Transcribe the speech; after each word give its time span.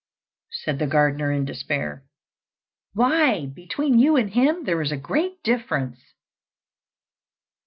said 0.49 0.79
the 0.79 0.87
gardener 0.87 1.31
in 1.31 1.45
despair. 1.45 2.03
"Why, 2.93 3.45
between 3.45 3.99
you 3.99 4.15
and 4.15 4.31
him 4.31 4.63
there 4.63 4.81
is 4.81 4.91
a 4.91 4.97
great 4.97 5.43
difference." 5.43 5.99